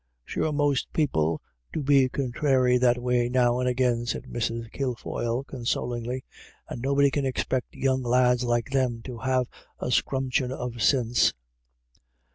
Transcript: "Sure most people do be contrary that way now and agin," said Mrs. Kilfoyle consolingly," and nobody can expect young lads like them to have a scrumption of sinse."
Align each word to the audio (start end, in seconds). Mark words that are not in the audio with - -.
"Sure 0.25 0.51
most 0.51 0.91
people 0.93 1.43
do 1.71 1.83
be 1.83 2.09
contrary 2.09 2.79
that 2.79 2.97
way 2.99 3.29
now 3.29 3.59
and 3.59 3.69
agin," 3.69 4.07
said 4.07 4.23
Mrs. 4.23 4.71
Kilfoyle 4.71 5.43
consolingly," 5.43 6.23
and 6.67 6.81
nobody 6.81 7.11
can 7.11 7.23
expect 7.23 7.75
young 7.75 8.01
lads 8.01 8.43
like 8.43 8.71
them 8.71 9.03
to 9.03 9.19
have 9.19 9.47
a 9.77 9.91
scrumption 9.91 10.49
of 10.49 10.81
sinse." 10.81 11.35